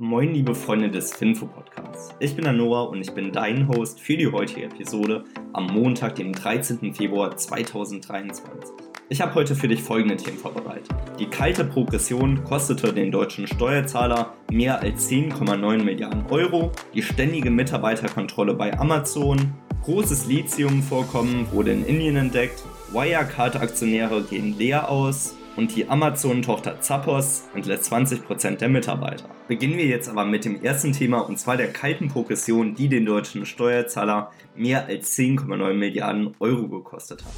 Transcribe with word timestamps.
Moin, 0.00 0.32
liebe 0.32 0.54
Freunde 0.54 0.88
des 0.88 1.12
Finfo 1.12 1.46
Podcasts. 1.46 2.14
Ich 2.20 2.36
bin 2.36 2.46
Anora 2.46 2.82
und 2.82 3.00
ich 3.00 3.10
bin 3.10 3.32
dein 3.32 3.66
Host 3.66 3.98
für 3.98 4.16
die 4.16 4.30
heutige 4.30 4.66
Episode 4.66 5.24
am 5.52 5.66
Montag, 5.66 6.14
dem 6.14 6.32
13. 6.32 6.94
Februar 6.94 7.36
2023. 7.36 8.76
Ich 9.08 9.20
habe 9.20 9.34
heute 9.34 9.56
für 9.56 9.66
dich 9.66 9.82
folgende 9.82 10.16
Themen 10.16 10.38
vorbereitet. 10.38 10.88
Die 11.18 11.26
kalte 11.26 11.64
Progression 11.64 12.44
kostete 12.44 12.92
den 12.92 13.10
deutschen 13.10 13.48
Steuerzahler 13.48 14.34
mehr 14.52 14.80
als 14.80 15.10
10,9 15.10 15.82
Milliarden 15.82 16.26
Euro, 16.30 16.70
die 16.94 17.02
ständige 17.02 17.50
Mitarbeiterkontrolle 17.50 18.54
bei 18.54 18.78
Amazon, 18.78 19.52
großes 19.82 20.28
Lithiumvorkommen 20.28 21.50
wurde 21.50 21.72
in 21.72 21.84
Indien 21.84 22.14
entdeckt, 22.14 22.62
Wirecard-Aktionäre 22.92 24.22
gehen 24.22 24.56
leer 24.56 24.88
aus, 24.88 25.37
und 25.58 25.74
die 25.74 25.88
Amazon-Tochter 25.88 26.80
Zappos 26.80 27.48
entlässt 27.52 27.92
20% 27.92 28.58
der 28.58 28.68
Mitarbeiter. 28.68 29.28
Beginnen 29.48 29.76
wir 29.76 29.86
jetzt 29.86 30.08
aber 30.08 30.24
mit 30.24 30.44
dem 30.44 30.62
ersten 30.62 30.92
Thema 30.92 31.18
und 31.18 31.36
zwar 31.36 31.56
der 31.56 31.72
kalten 31.72 32.06
Progression, 32.06 32.76
die 32.76 32.88
den 32.88 33.04
deutschen 33.04 33.44
Steuerzahler 33.44 34.30
mehr 34.54 34.86
als 34.86 35.18
10,9 35.18 35.72
Milliarden 35.74 36.36
Euro 36.38 36.68
gekostet 36.68 37.24
hat. 37.24 37.32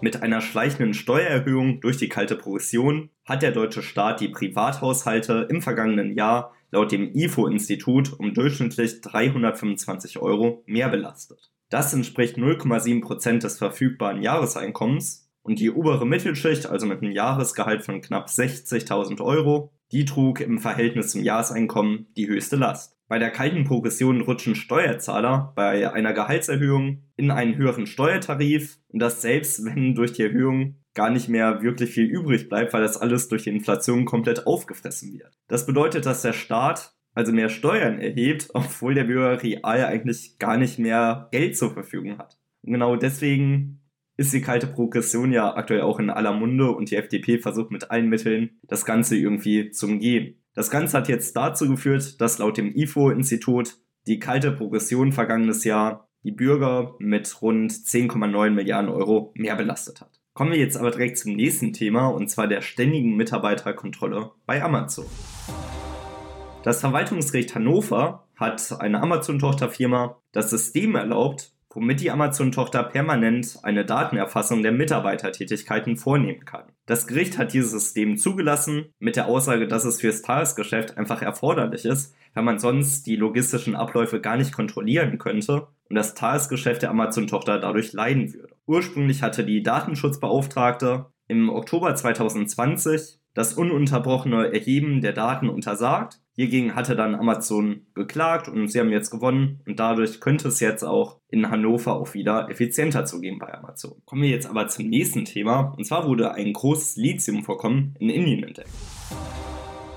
Mit 0.00 0.22
einer 0.22 0.40
schleichenden 0.40 0.94
Steuererhöhung 0.94 1.82
durch 1.82 1.98
die 1.98 2.08
kalte 2.08 2.36
Progression 2.36 3.10
hat 3.26 3.42
der 3.42 3.52
deutsche 3.52 3.82
Staat 3.82 4.20
die 4.20 4.30
Privathaushalte 4.30 5.46
im 5.50 5.60
vergangenen 5.60 6.16
Jahr 6.16 6.54
laut 6.70 6.90
dem 6.90 7.14
IFO-Institut 7.14 8.18
um 8.18 8.32
durchschnittlich 8.32 9.02
325 9.02 10.20
Euro 10.20 10.62
mehr 10.64 10.88
belastet. 10.88 11.50
Das 11.68 11.92
entspricht 11.92 12.38
0,7% 12.38 13.40
des 13.40 13.58
verfügbaren 13.58 14.22
Jahreseinkommens 14.22 15.21
und 15.42 15.58
die 15.58 15.70
obere 15.70 16.06
Mittelschicht, 16.06 16.66
also 16.66 16.86
mit 16.86 17.02
einem 17.02 17.12
Jahresgehalt 17.12 17.84
von 17.84 18.00
knapp 18.00 18.28
60.000 18.28 19.20
Euro, 19.20 19.72
die 19.90 20.04
trug 20.04 20.40
im 20.40 20.58
Verhältnis 20.58 21.08
zum 21.08 21.22
Jahreseinkommen 21.22 22.06
die 22.16 22.28
höchste 22.28 22.56
Last. 22.56 22.96
Bei 23.08 23.18
der 23.18 23.30
kalten 23.30 23.64
Progression 23.64 24.22
rutschen 24.22 24.54
Steuerzahler 24.54 25.52
bei 25.54 25.92
einer 25.92 26.14
Gehaltserhöhung 26.14 27.02
in 27.16 27.30
einen 27.30 27.56
höheren 27.56 27.86
Steuertarif 27.86 28.78
und 28.88 29.00
das 29.00 29.20
selbst, 29.20 29.64
wenn 29.66 29.94
durch 29.94 30.14
die 30.14 30.22
Erhöhung 30.22 30.76
gar 30.94 31.10
nicht 31.10 31.28
mehr 31.28 31.62
wirklich 31.62 31.90
viel 31.90 32.06
übrig 32.06 32.48
bleibt, 32.48 32.72
weil 32.72 32.82
das 32.82 32.96
alles 32.96 33.28
durch 33.28 33.44
die 33.44 33.50
Inflation 33.50 34.06
komplett 34.06 34.46
aufgefressen 34.46 35.12
wird. 35.12 35.38
Das 35.48 35.66
bedeutet, 35.66 36.06
dass 36.06 36.22
der 36.22 36.32
Staat 36.32 36.94
also 37.14 37.32
mehr 37.32 37.50
Steuern 37.50 38.00
erhebt, 38.00 38.48
obwohl 38.54 38.94
der 38.94 39.04
Bürger 39.04 39.42
real 39.42 39.84
eigentlich 39.84 40.38
gar 40.38 40.56
nicht 40.56 40.78
mehr 40.78 41.28
Geld 41.32 41.56
zur 41.56 41.72
Verfügung 41.72 42.18
hat. 42.18 42.38
Und 42.62 42.72
genau 42.72 42.96
deswegen 42.96 43.81
ist 44.16 44.32
die 44.32 44.42
kalte 44.42 44.66
Progression 44.66 45.32
ja 45.32 45.54
aktuell 45.54 45.82
auch 45.82 45.98
in 45.98 46.10
aller 46.10 46.32
Munde 46.32 46.70
und 46.70 46.90
die 46.90 46.96
FDP 46.96 47.38
versucht 47.38 47.70
mit 47.70 47.90
allen 47.90 48.08
Mitteln, 48.08 48.58
das 48.64 48.84
Ganze 48.84 49.16
irgendwie 49.16 49.70
zu 49.70 49.86
umgehen. 49.86 50.36
Das 50.54 50.70
Ganze 50.70 50.98
hat 50.98 51.08
jetzt 51.08 51.34
dazu 51.34 51.68
geführt, 51.68 52.20
dass 52.20 52.38
laut 52.38 52.58
dem 52.58 52.74
IFO-Institut 52.74 53.78
die 54.06 54.18
kalte 54.18 54.52
Progression 54.52 55.12
vergangenes 55.12 55.64
Jahr 55.64 56.08
die 56.24 56.32
Bürger 56.32 56.94
mit 56.98 57.40
rund 57.40 57.72
10,9 57.72 58.50
Milliarden 58.50 58.90
Euro 58.90 59.32
mehr 59.34 59.56
belastet 59.56 60.00
hat. 60.00 60.20
Kommen 60.34 60.52
wir 60.52 60.58
jetzt 60.58 60.76
aber 60.76 60.90
direkt 60.90 61.18
zum 61.18 61.34
nächsten 61.34 61.72
Thema 61.72 62.08
und 62.08 62.28
zwar 62.28 62.48
der 62.48 62.60
ständigen 62.60 63.16
Mitarbeiterkontrolle 63.16 64.30
bei 64.46 64.62
Amazon. 64.62 65.06
Das 66.62 66.80
Verwaltungsgericht 66.80 67.54
Hannover 67.54 68.28
hat 68.36 68.80
einer 68.80 69.02
Amazon-Tochterfirma 69.02 70.20
das 70.32 70.50
System 70.50 70.94
erlaubt, 70.94 71.52
womit 71.74 72.00
die 72.00 72.10
Amazon-Tochter 72.10 72.82
permanent 72.84 73.58
eine 73.62 73.84
Datenerfassung 73.84 74.62
der 74.62 74.72
Mitarbeitertätigkeiten 74.72 75.96
vornehmen 75.96 76.44
kann. 76.44 76.72
Das 76.86 77.06
Gericht 77.06 77.38
hat 77.38 77.52
dieses 77.52 77.70
System 77.70 78.16
zugelassen, 78.16 78.92
mit 78.98 79.16
der 79.16 79.26
Aussage, 79.26 79.66
dass 79.68 79.84
es 79.84 80.00
fürs 80.00 80.22
Tagesgeschäft 80.22 80.98
einfach 80.98 81.22
erforderlich 81.22 81.84
ist, 81.84 82.14
weil 82.34 82.44
man 82.44 82.58
sonst 82.58 83.06
die 83.06 83.16
logistischen 83.16 83.76
Abläufe 83.76 84.20
gar 84.20 84.36
nicht 84.36 84.52
kontrollieren 84.52 85.18
könnte 85.18 85.68
und 85.88 85.96
das 85.96 86.14
Tagesgeschäft 86.14 86.82
der 86.82 86.90
Amazon-Tochter 86.90 87.58
dadurch 87.58 87.92
leiden 87.92 88.32
würde. 88.32 88.54
Ursprünglich 88.66 89.22
hatte 89.22 89.44
die 89.44 89.62
Datenschutzbeauftragte 89.62 91.06
im 91.28 91.48
Oktober 91.48 91.94
2020 91.94 93.21
das 93.34 93.54
ununterbrochene 93.54 94.52
Erheben 94.52 95.00
der 95.00 95.12
Daten 95.12 95.48
untersagt 95.48 96.22
Hiergegen 96.34 96.74
hatte 96.74 96.96
dann 96.96 97.14
Amazon 97.14 97.82
geklagt 97.94 98.48
und 98.48 98.68
sie 98.68 98.80
haben 98.80 98.90
jetzt 98.90 99.10
gewonnen 99.10 99.60
und 99.66 99.78
dadurch 99.78 100.18
könnte 100.18 100.48
es 100.48 100.60
jetzt 100.60 100.82
auch 100.82 101.20
in 101.28 101.50
Hannover 101.50 101.94
auch 101.94 102.14
wieder 102.14 102.48
effizienter 102.48 103.04
zugehen 103.04 103.38
bei 103.38 103.52
Amazon. 103.52 104.00
Kommen 104.06 104.22
wir 104.22 104.30
jetzt 104.30 104.48
aber 104.48 104.66
zum 104.68 104.88
nächsten 104.88 105.26
Thema 105.26 105.74
und 105.76 105.84
zwar 105.84 106.08
wurde 106.08 106.32
ein 106.32 106.54
großes 106.54 106.96
Lithiumvorkommen 106.96 107.96
in 108.00 108.08
Indien 108.08 108.44
entdeckt. 108.44 108.70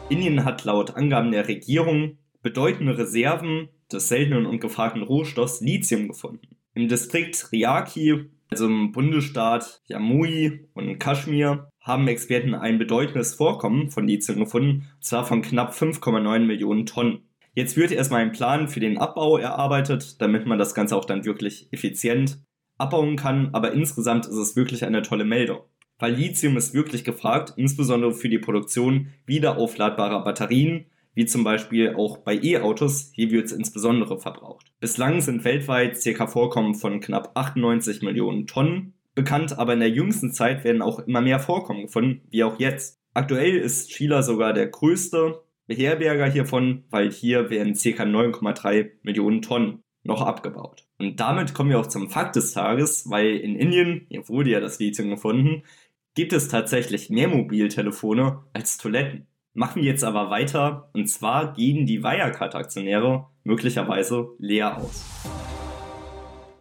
Indien 0.09 0.43
hat 0.43 0.65
laut 0.65 0.97
Angaben 0.97 1.31
der 1.31 1.47
Regierung 1.47 2.17
bedeutende 2.41 2.97
Reserven 2.97 3.69
des 3.89 4.09
seltenen 4.09 4.45
und 4.45 4.59
gefragten 4.59 5.03
Rohstoffs 5.03 5.61
Lithium 5.61 6.09
gefunden. 6.09 6.57
Im 6.73 6.89
Distrikt 6.89 7.49
Riaki, 7.53 8.25
also 8.49 8.65
im 8.65 8.91
Bundesstaat 8.91 9.81
Jamui 9.85 10.67
und 10.73 10.99
Kaschmir, 10.99 11.69
haben 11.85 12.07
Experten 12.07 12.55
ein 12.55 12.79
bedeutendes 12.79 13.35
Vorkommen 13.35 13.91
von 13.91 14.07
Lithium 14.07 14.39
gefunden, 14.39 14.89
und 14.95 15.03
zwar 15.03 15.23
von 15.23 15.43
knapp 15.43 15.73
5,9 15.73 16.39
Millionen 16.39 16.87
Tonnen. 16.87 17.29
Jetzt 17.53 17.77
wird 17.77 17.91
erstmal 17.91 18.21
ein 18.21 18.31
Plan 18.31 18.67
für 18.67 18.79
den 18.79 18.97
Abbau 18.97 19.37
erarbeitet, 19.37 20.19
damit 20.19 20.47
man 20.47 20.57
das 20.57 20.73
Ganze 20.73 20.95
auch 20.97 21.05
dann 21.05 21.25
wirklich 21.25 21.69
effizient 21.71 22.39
abbauen 22.77 23.15
kann, 23.15 23.51
aber 23.53 23.71
insgesamt 23.71 24.25
ist 24.25 24.35
es 24.35 24.55
wirklich 24.55 24.83
eine 24.83 25.03
tolle 25.03 25.25
Meldung. 25.25 25.59
Weil 25.99 26.15
Lithium 26.15 26.57
ist 26.57 26.73
wirklich 26.73 27.03
gefragt, 27.03 27.53
insbesondere 27.55 28.13
für 28.13 28.29
die 28.29 28.39
Produktion 28.39 29.11
wiederaufladbarer 29.27 30.23
Batterien, 30.23 30.87
wie 31.13 31.25
zum 31.25 31.45
Beispiel 31.45 31.93
auch 31.95 32.17
bei 32.17 32.35
E-Autos, 32.35 33.11
hier 33.13 33.29
wird 33.31 33.45
es 33.45 33.51
insbesondere 33.53 34.19
verbraucht. 34.19 34.73
Bislang 34.81 35.21
sind 35.21 35.45
weltweit 35.45 35.95
circa 35.95 36.27
Vorkommen 36.27 36.75
von 36.75 36.99
knapp 36.99 37.31
98 37.35 38.01
Millionen 38.01 38.47
Tonnen 38.47 38.94
bekannt, 39.15 39.57
aber 39.57 39.73
in 39.73 39.79
der 39.79 39.89
jüngsten 39.89 40.31
Zeit 40.31 40.63
werden 40.63 40.81
auch 40.81 40.99
immer 40.99 41.21
mehr 41.21 41.39
Vorkommen 41.39 41.83
gefunden, 41.83 42.21
wie 42.29 42.43
auch 42.43 42.59
jetzt. 42.59 42.99
Aktuell 43.13 43.55
ist 43.55 43.89
Chile 43.89 44.21
sogar 44.21 44.53
der 44.53 44.67
größte 44.67 45.41
Beherberger 45.67 46.29
hiervon, 46.29 46.83
weil 46.89 47.11
hier 47.11 47.49
werden 47.49 47.73
ca. 47.73 48.03
9,3 48.03 48.91
Millionen 49.01 49.41
Tonnen 49.41 49.81
noch 50.03 50.21
abgebaut. 50.21 50.85
Und 50.99 51.19
damit 51.19 51.53
kommen 51.53 51.71
wir 51.71 51.79
auch 51.79 51.87
zum 51.87 52.09
Fakt 52.09 52.35
des 52.35 52.53
Tages, 52.53 53.09
weil 53.09 53.37
in 53.37 53.55
Indien, 53.55 54.05
hier 54.09 54.27
wurde 54.29 54.51
ja 54.51 54.59
das 54.59 54.79
Lithium 54.79 55.09
gefunden, 55.09 55.63
gibt 56.13 56.33
es 56.33 56.47
tatsächlich 56.47 57.09
mehr 57.09 57.27
Mobiltelefone 57.27 58.43
als 58.53 58.77
Toiletten. 58.77 59.27
Machen 59.53 59.81
wir 59.81 59.89
jetzt 59.89 60.03
aber 60.03 60.29
weiter, 60.29 60.89
und 60.93 61.07
zwar 61.07 61.53
gehen 61.53 61.85
die 61.85 62.03
Wirecard-Aktionäre 62.03 63.27
möglicherweise 63.43 64.27
leer 64.37 64.77
aus 64.77 65.54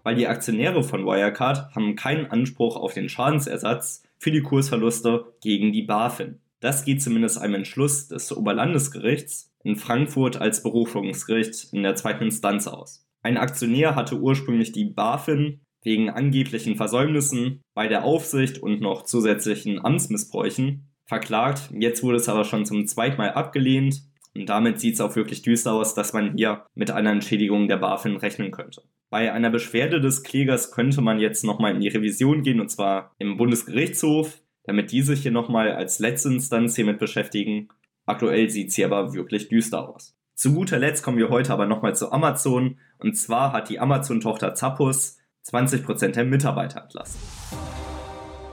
weil 0.05 0.15
die 0.15 0.29
Aktionäre 0.29 0.85
von 0.85 1.05
Wirecard 1.05 1.75
haben 1.75 1.97
keinen 1.97 2.27
Anspruch 2.27 2.77
auf 2.77 2.95
den 2.95 3.09
Schadensersatz 3.09 4.05
für 4.19 4.31
die 4.31 4.43
Kursverluste 4.43 5.35
gegen 5.43 5.73
die 5.73 5.83
BaFin. 5.83 6.41
Das 6.61 6.85
geht 6.85 7.03
zumindest 7.03 7.39
einem 7.39 7.57
Entschluss 7.57 8.07
des 8.09 8.35
Oberlandesgerichts 8.35 9.53
in 9.65 9.77
Frankfurt 9.77 10.41
als 10.41 10.63
Berufungsgericht 10.63 11.73
in 11.73 11.83
der 11.83 11.97
zweiten 11.97 12.25
Instanz 12.25 12.69
aus. 12.69 13.07
Ein 13.23 13.39
Aktionär 13.39 13.97
hatte 13.97 14.21
ursprünglich 14.21 14.73
die 14.73 14.85
BaFin 14.85 15.61
wegen 15.83 16.11
angeblichen 16.11 16.77
Versäumnissen 16.77 17.63
bei 17.75 17.89
der 17.89 18.05
Aufsicht 18.05 18.59
und 18.59 18.81
noch 18.81 19.03
zusätzlichen 19.05 19.85
Amtsmissbräuchen 19.85 20.89
verklagt. 21.07 21.71
Jetzt 21.73 22.03
wurde 22.03 22.17
es 22.17 22.29
aber 22.29 22.45
schon 22.45 22.65
zum 22.65 22.87
zweiten 22.87 23.19
Mal 23.19 23.33
abgelehnt 23.33 24.03
und 24.35 24.49
damit 24.49 24.81
sieht 24.81 24.95
es 24.95 25.01
auch 25.01 25.17
wirklich 25.17 25.43
düster 25.43 25.73
aus, 25.73 25.95
dass 25.95 26.13
man 26.13 26.37
hier 26.37 26.67
mit 26.75 26.91
einer 26.91 27.11
Entschädigung 27.11 27.69
der 27.69 27.77
BaFin 27.77 28.17
rechnen 28.17 28.51
könnte. 28.51 28.83
Bei 29.15 29.33
einer 29.33 29.51
Beschwerde 29.51 30.01
des 30.01 30.25
Klägers 30.25 30.73
könnte 30.73 31.01
man 31.01 31.21
jetzt 31.21 31.45
nochmal 31.45 31.73
in 31.73 31.81
die 31.81 31.87
Revision 31.87 32.43
gehen, 32.43 32.59
und 32.59 32.69
zwar 32.69 33.15
im 33.19 33.37
Bundesgerichtshof, 33.37 34.41
damit 34.65 34.91
die 34.91 35.03
sich 35.03 35.23
hier 35.23 35.31
nochmal 35.31 35.71
als 35.71 36.01
letzte 36.01 36.31
Instanz 36.31 36.75
hiermit 36.75 36.99
beschäftigen. 36.99 37.69
Aktuell 38.07 38.51
sieht 38.51 38.73
sie 38.73 38.85
aber 38.85 39.15
wirklich 39.15 39.49
düster 39.49 39.89
aus. 39.89 40.19
Zu 40.35 40.53
guter 40.53 40.81
Letzt 40.81 41.05
kommen 41.05 41.19
wir 41.19 41.29
heute 41.29 41.53
aber 41.53 41.67
nochmal 41.67 41.95
zu 41.95 42.11
Amazon, 42.11 42.81
und 42.99 43.17
zwar 43.17 43.53
hat 43.53 43.69
die 43.69 43.79
Amazon-Tochter 43.79 44.57
Zappos 44.57 45.19
20% 45.47 46.09
der 46.09 46.25
Mitarbeiter 46.25 46.83
entlassen. 46.83 47.21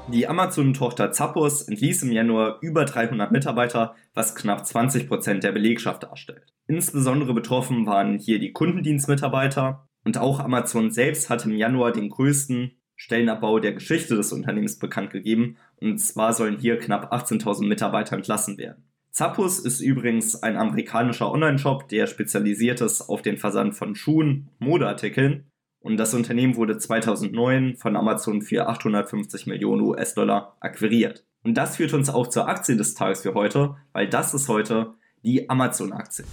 Die 0.10 0.28
Amazon-Tochter 0.28 1.12
Zappos 1.12 1.64
entließ 1.64 2.04
im 2.04 2.12
Januar 2.12 2.60
über 2.62 2.86
300 2.86 3.32
Mitarbeiter, 3.32 3.96
was 4.14 4.36
knapp 4.36 4.62
20% 4.62 5.40
der 5.40 5.54
Belegschaft 5.54 6.04
darstellt. 6.04 6.54
Insbesondere 6.68 7.34
betroffen 7.34 7.88
waren 7.88 8.20
hier 8.20 8.38
die 8.38 8.52
Kundendienstmitarbeiter, 8.52 9.88
und 10.04 10.18
auch 10.18 10.40
Amazon 10.40 10.92
selbst 10.92 11.30
hat 11.30 11.46
im 11.46 11.56
Januar 11.56 11.92
den 11.92 12.10
größten 12.10 12.72
Stellenabbau 12.96 13.60
der 13.60 13.74
Geschichte 13.74 14.16
des 14.16 14.32
Unternehmens 14.32 14.78
bekannt 14.78 15.10
gegeben. 15.10 15.58
Und 15.78 15.98
zwar 15.98 16.34
sollen 16.34 16.60
hier 16.60 16.78
knapp 16.78 17.12
18.000 17.12 17.68
Mitarbeiter 17.68 18.16
entlassen 18.16 18.58
werden. 18.58 18.84
Zappos 19.12 19.60
ist 19.60 19.82
übrigens 19.82 20.42
ein 20.42 20.56
amerikanischer 20.56 21.32
Online-Shop, 21.32 21.90
der 21.90 22.08
spezialisiert 22.08 22.80
ist 22.80 23.02
auf 23.02 23.22
den 23.22 23.38
Versand 23.38 23.76
von 23.76 23.96
Schuhen, 23.96 24.50
Modeartikeln. 24.60 25.50
Und 25.80 25.98
das 25.98 26.14
Unternehmen 26.14 26.56
wurde 26.56 26.78
2009 26.78 27.76
von 27.76 27.96
Amazon 27.96 28.42
für 28.42 28.68
850 28.70 29.48
Millionen 29.48 29.82
US-Dollar 29.82 30.56
akquiriert. 30.60 31.26
Und 31.44 31.56
das 31.56 31.78
führt 31.78 31.94
uns 31.94 32.10
auch 32.10 32.28
zur 32.28 32.48
Aktie 32.48 32.78
des 32.78 32.94
Tages 32.94 33.24
für 33.24 33.34
heute, 33.34 33.76
weil 33.92 34.08
das 34.08 34.34
ist 34.34 34.48
heute 34.48 34.94
die 35.24 35.50
Amazon-Aktie. 35.50 36.26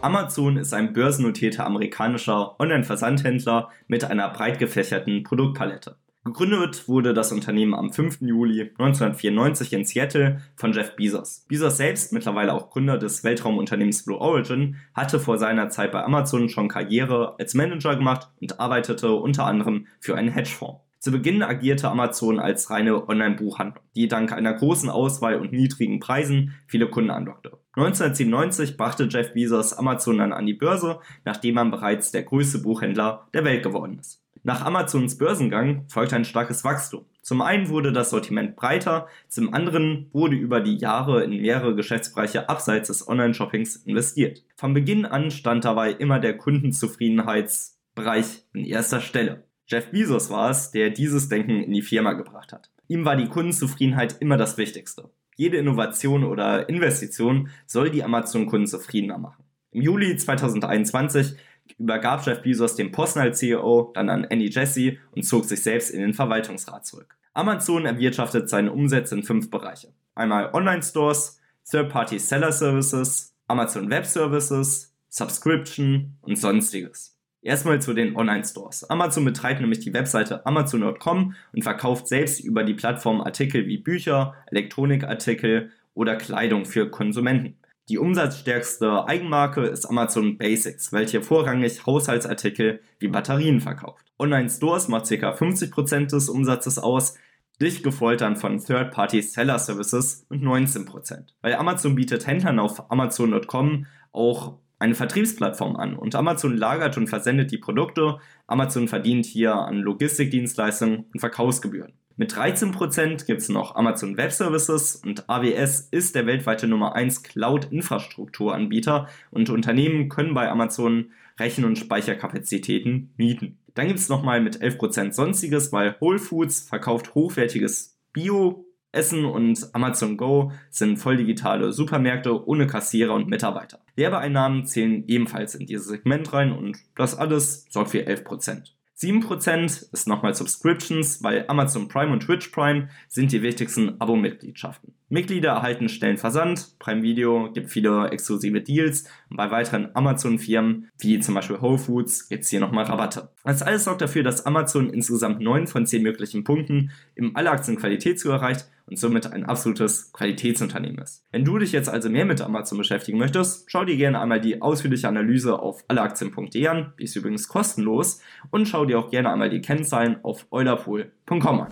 Amazon 0.00 0.56
ist 0.56 0.72
ein 0.74 0.92
börsennotierter 0.92 1.66
amerikanischer 1.66 2.54
Online-Versandhändler 2.60 3.70
mit 3.88 4.04
einer 4.04 4.28
breit 4.28 4.60
gefächerten 4.60 5.24
Produktpalette. 5.24 5.96
Gegründet 6.24 6.86
wurde 6.86 7.14
das 7.14 7.32
Unternehmen 7.32 7.74
am 7.74 7.92
5. 7.92 8.20
Juli 8.20 8.70
1994 8.78 9.72
in 9.72 9.84
Seattle 9.84 10.40
von 10.54 10.72
Jeff 10.72 10.94
Bezos. 10.94 11.46
Bezos 11.48 11.78
selbst, 11.78 12.12
mittlerweile 12.12 12.52
auch 12.52 12.70
Gründer 12.70 12.96
des 12.96 13.24
Weltraumunternehmens 13.24 14.04
Blue 14.04 14.18
Origin, 14.18 14.76
hatte 14.94 15.18
vor 15.18 15.36
seiner 15.36 15.68
Zeit 15.68 15.90
bei 15.90 16.04
Amazon 16.04 16.48
schon 16.48 16.68
Karriere 16.68 17.34
als 17.40 17.54
Manager 17.54 17.96
gemacht 17.96 18.30
und 18.40 18.60
arbeitete 18.60 19.12
unter 19.12 19.46
anderem 19.46 19.88
für 19.98 20.16
einen 20.16 20.30
Hedgefonds. 20.30 20.80
Zu 21.00 21.12
Beginn 21.12 21.42
agierte 21.42 21.88
Amazon 21.88 22.38
als 22.38 22.70
reine 22.70 23.08
Online-Buchhandlung, 23.08 23.84
die 23.94 24.08
dank 24.08 24.32
einer 24.32 24.52
großen 24.52 24.90
Auswahl 24.90 25.36
und 25.36 25.52
niedrigen 25.52 26.00
Preisen 26.00 26.54
viele 26.66 26.88
Kunden 26.88 27.10
anlockte. 27.10 27.56
1997 27.78 28.76
brachte 28.76 29.04
Jeff 29.04 29.32
Bezos 29.34 29.72
Amazon 29.72 30.18
dann 30.18 30.32
an 30.32 30.46
die 30.46 30.54
Börse, 30.54 30.98
nachdem 31.24 31.54
man 31.54 31.70
bereits 31.70 32.10
der 32.10 32.24
größte 32.24 32.58
Buchhändler 32.58 33.28
der 33.32 33.44
Welt 33.44 33.62
geworden 33.62 34.00
ist. 34.00 34.20
Nach 34.42 34.64
Amazons 34.64 35.16
Börsengang 35.16 35.84
folgte 35.86 36.16
ein 36.16 36.24
starkes 36.24 36.64
Wachstum. 36.64 37.04
Zum 37.22 37.40
einen 37.40 37.68
wurde 37.68 37.92
das 37.92 38.10
Sortiment 38.10 38.56
breiter, 38.56 39.06
zum 39.28 39.54
anderen 39.54 40.08
wurde 40.12 40.34
über 40.34 40.60
die 40.60 40.76
Jahre 40.76 41.22
in 41.22 41.40
mehrere 41.40 41.76
Geschäftsbereiche 41.76 42.48
abseits 42.48 42.88
des 42.88 43.06
Online-Shoppings 43.06 43.76
investiert. 43.76 44.42
Von 44.56 44.74
Beginn 44.74 45.06
an 45.06 45.30
stand 45.30 45.64
dabei 45.64 45.92
immer 45.92 46.18
der 46.18 46.36
Kundenzufriedenheitsbereich 46.36 48.42
an 48.54 48.64
erster 48.64 49.00
Stelle. 49.00 49.44
Jeff 49.68 49.92
Bezos 49.92 50.30
war 50.30 50.50
es, 50.50 50.72
der 50.72 50.90
dieses 50.90 51.28
Denken 51.28 51.62
in 51.62 51.72
die 51.72 51.82
Firma 51.82 52.14
gebracht 52.14 52.52
hat. 52.52 52.72
Ihm 52.88 53.04
war 53.04 53.14
die 53.14 53.28
Kundenzufriedenheit 53.28 54.16
immer 54.20 54.36
das 54.36 54.56
Wichtigste. 54.56 55.10
Jede 55.38 55.56
Innovation 55.56 56.24
oder 56.24 56.68
Investition 56.68 57.48
soll 57.64 57.90
die 57.90 58.02
Amazon-Kunden 58.02 58.66
zufriedener 58.66 59.18
machen. 59.18 59.44
Im 59.70 59.82
Juli 59.82 60.16
2021 60.16 61.36
übergab 61.78 62.26
Jeff 62.26 62.42
Bezos 62.42 62.74
den 62.74 62.90
Posten 62.90 63.20
als 63.20 63.38
CEO 63.38 63.92
dann 63.94 64.10
an 64.10 64.24
Andy 64.24 64.50
Jassy 64.50 64.98
und 65.12 65.22
zog 65.22 65.44
sich 65.44 65.62
selbst 65.62 65.90
in 65.90 66.00
den 66.00 66.12
Verwaltungsrat 66.12 66.84
zurück. 66.84 67.16
Amazon 67.34 67.86
erwirtschaftet 67.86 68.48
seine 68.48 68.72
Umsätze 68.72 69.14
in 69.14 69.22
fünf 69.22 69.48
Bereiche. 69.48 69.92
Einmal 70.16 70.52
Online-Stores, 70.52 71.40
Third-Party 71.70 72.18
Seller 72.18 72.50
Services, 72.50 73.32
Amazon 73.46 73.88
Web 73.90 74.06
Services, 74.06 74.92
Subscription 75.08 76.16
und 76.20 76.36
sonstiges. 76.36 77.16
Erstmal 77.40 77.80
zu 77.80 77.94
den 77.94 78.16
Online-Stores. 78.16 78.90
Amazon 78.90 79.24
betreibt 79.24 79.60
nämlich 79.60 79.80
die 79.80 79.94
Webseite 79.94 80.44
Amazon.com 80.44 81.34
und 81.52 81.62
verkauft 81.62 82.08
selbst 82.08 82.40
über 82.40 82.64
die 82.64 82.74
Plattform 82.74 83.20
Artikel 83.20 83.66
wie 83.66 83.78
Bücher, 83.78 84.34
Elektronikartikel 84.50 85.70
oder 85.94 86.16
Kleidung 86.16 86.64
für 86.64 86.90
Konsumenten. 86.90 87.56
Die 87.88 87.98
umsatzstärkste 87.98 89.06
Eigenmarke 89.06 89.62
ist 89.62 89.86
Amazon 89.86 90.36
Basics, 90.36 90.92
welche 90.92 91.22
vorrangig 91.22 91.86
Haushaltsartikel 91.86 92.80
wie 92.98 93.08
Batterien 93.08 93.60
verkauft. 93.60 94.04
Online-Stores 94.18 94.88
macht 94.88 95.08
ca. 95.08 95.32
50% 95.32 96.10
des 96.10 96.28
Umsatzes 96.28 96.78
aus, 96.78 97.14
dicht 97.62 97.82
gefolgt 97.82 98.20
dann 98.20 98.36
von 98.36 98.58
Third-Party 98.58 99.22
Seller 99.22 99.58
Services 99.58 100.26
mit 100.28 100.42
19%. 100.42 101.28
Weil 101.40 101.54
Amazon 101.54 101.94
bietet 101.94 102.26
Händlern 102.26 102.58
auf 102.58 102.90
Amazon.com 102.90 103.86
auch 104.12 104.58
eine 104.78 104.94
Vertriebsplattform 104.94 105.76
an 105.76 105.96
und 105.96 106.14
Amazon 106.14 106.56
lagert 106.56 106.96
und 106.96 107.08
versendet 107.08 107.50
die 107.50 107.58
Produkte. 107.58 108.18
Amazon 108.46 108.88
verdient 108.88 109.26
hier 109.26 109.54
an 109.54 109.78
Logistikdienstleistungen 109.78 111.06
und 111.12 111.20
Verkaufsgebühren. 111.20 111.92
Mit 112.16 112.32
13% 112.34 113.26
gibt 113.26 113.42
es 113.42 113.48
noch 113.48 113.76
Amazon 113.76 114.16
Web 114.16 114.32
Services 114.32 114.96
und 114.96 115.28
AWS 115.30 115.88
ist 115.92 116.16
der 116.16 116.26
weltweite 116.26 116.66
Nummer 116.66 116.96
1 116.96 117.22
Cloud-Infrastrukturanbieter 117.22 119.08
und 119.30 119.50
Unternehmen 119.50 120.08
können 120.08 120.34
bei 120.34 120.50
Amazon 120.50 121.12
Rechen- 121.38 121.64
und 121.64 121.78
Speicherkapazitäten 121.78 123.12
mieten. 123.16 123.58
Dann 123.74 123.86
gibt 123.86 124.00
es 124.00 124.08
nochmal 124.08 124.40
mit 124.40 124.60
11% 124.60 125.12
Sonstiges, 125.12 125.72
weil 125.72 125.94
Whole 126.00 126.18
Foods 126.18 126.62
verkauft 126.62 127.14
hochwertiges 127.14 127.96
Bio 128.12 128.64
Essen 128.90 129.24
und 129.24 129.68
Amazon 129.74 130.16
Go 130.16 130.50
sind 130.70 130.96
voll 130.96 131.18
digitale 131.18 131.72
Supermärkte 131.72 132.46
ohne 132.48 132.66
Kassierer 132.66 133.14
und 133.14 133.28
Mitarbeiter. 133.28 133.78
Werbeeinnahmen 133.98 134.64
zählen 134.64 135.04
ebenfalls 135.06 135.54
in 135.54 135.66
dieses 135.66 135.88
Segment 135.88 136.32
rein 136.32 136.52
und 136.52 136.78
das 136.94 137.14
alles 137.14 137.66
sorgt 137.68 137.90
für 137.90 138.06
11%. 138.06 138.70
7% 138.96 139.92
ist 139.92 140.08
nochmal 140.08 140.34
Subscriptions, 140.34 141.22
weil 141.22 141.44
Amazon 141.48 141.88
Prime 141.88 142.12
und 142.12 142.20
Twitch 142.20 142.48
Prime 142.48 142.88
sind 143.08 143.30
die 143.30 143.42
wichtigsten 143.42 144.00
Abo-Mitgliedschaften. 144.00 144.94
Mitglieder 145.10 145.50
erhalten 145.50 145.88
schnellen 145.88 146.18
Versand, 146.18 146.78
Prime 146.78 147.02
Video 147.02 147.50
gibt 147.52 147.70
viele 147.70 148.10
exklusive 148.10 148.60
Deals 148.60 149.04
und 149.30 149.38
bei 149.38 149.50
weiteren 149.50 149.88
Amazon-Firmen, 149.94 150.90
wie 150.98 151.18
zum 151.20 151.34
Beispiel 151.34 151.60
Whole 151.62 151.78
Foods, 151.78 152.28
gibt 152.28 152.44
es 152.44 152.50
hier 152.50 152.60
nochmal 152.60 152.84
Rabatte. 152.84 153.30
Das 153.42 153.62
alles 153.62 153.84
sorgt 153.84 154.02
dafür, 154.02 154.22
dass 154.22 154.44
Amazon 154.44 154.90
insgesamt 154.90 155.40
9 155.40 155.66
von 155.66 155.86
10 155.86 156.02
möglichen 156.02 156.44
Punkten 156.44 156.90
im 157.14 157.34
alle 157.36 157.50
Aktien 157.50 157.78
Qualitätsziel 157.78 158.32
erreicht 158.32 158.68
und 158.84 158.98
somit 158.98 159.32
ein 159.32 159.46
absolutes 159.46 160.12
Qualitätsunternehmen 160.12 160.98
ist. 160.98 161.24
Wenn 161.30 161.44
du 161.44 161.58
dich 161.58 161.72
jetzt 161.72 161.88
also 161.88 162.10
mehr 162.10 162.26
mit 162.26 162.42
Amazon 162.42 162.76
beschäftigen 162.76 163.18
möchtest, 163.18 163.70
schau 163.70 163.86
dir 163.86 163.96
gerne 163.96 164.20
einmal 164.20 164.40
die 164.40 164.60
ausführliche 164.60 165.08
Analyse 165.08 165.58
auf 165.58 165.84
alleaktien.de 165.88 166.66
an, 166.66 166.92
die 166.98 167.04
ist 167.04 167.16
übrigens 167.16 167.48
kostenlos, 167.48 168.20
und 168.50 168.66
schau 168.66 168.84
dir 168.84 168.98
auch 168.98 169.10
gerne 169.10 169.30
einmal 169.30 169.48
die 169.48 169.60
Kennzahlen 169.60 170.22
auf 170.22 170.46
eulerpool.com 170.50 171.60
an. 171.60 171.68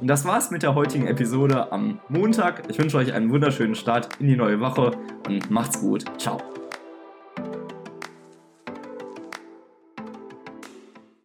Und 0.00 0.06
das 0.06 0.24
war's 0.24 0.50
mit 0.50 0.62
der 0.62 0.74
heutigen 0.74 1.06
Episode 1.06 1.70
am 1.72 2.00
Montag. 2.08 2.62
Ich 2.70 2.78
wünsche 2.78 2.96
euch 2.96 3.12
einen 3.12 3.30
wunderschönen 3.30 3.74
Start 3.74 4.08
in 4.18 4.28
die 4.28 4.36
neue 4.36 4.58
Woche 4.58 4.92
und 5.28 5.50
macht's 5.50 5.80
gut. 5.80 6.04
Ciao. 6.18 6.38